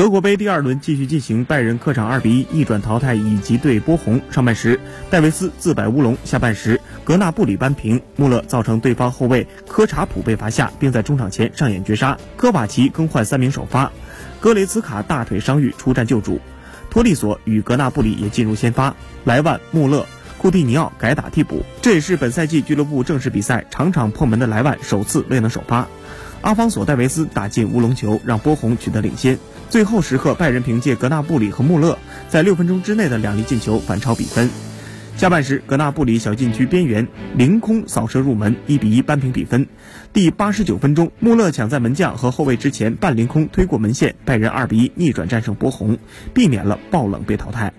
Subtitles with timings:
[0.00, 4.18] 德国杯第二轮继续进行，拜仁客场二比一逆转淘汰乙级队波鸿。
[4.30, 4.80] 上半时，
[5.10, 8.00] 戴维斯自摆乌龙；下半时，格纳布里扳平。
[8.16, 12.16] 穆勒造成对方后卫科查普被罚下，并在中场前上演绝杀。
[12.38, 13.92] 科瓦奇更换三名首发，
[14.40, 16.40] 格雷茨卡大腿伤愈出战救主，
[16.88, 20.06] 托利索与格纳布里也进入先发，莱万、穆勒、
[20.38, 21.62] 库蒂尼奥改打替补。
[21.82, 25.86] 这也是本赛季俱乐部正式比赛场场破门的莱万首次未能首发。
[26.40, 29.38] 阿方索·戴维斯打进乌龙球，让波鸿取得领先。
[29.70, 31.96] 最后时刻，拜仁凭借格纳布里和穆勒
[32.28, 34.50] 在六分钟之内的两粒进球反超比分。
[35.16, 37.06] 下半时，格纳布里小禁区边缘
[37.36, 39.68] 凌空扫射入门，一比一扳平比分。
[40.12, 45.98] 第八十九分钟，穆勒抢在门将和后卫之前半凌空推过门线，拜仁二比一逆转战胜波鸿，
[46.34, 47.72] 避免了爆冷被淘汰。